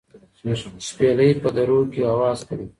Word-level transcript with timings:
شپېلۍ 0.87 1.29
په 1.41 1.49
درو 1.55 1.79
کې 1.91 2.01
اواز 2.13 2.39
کوي. 2.47 2.67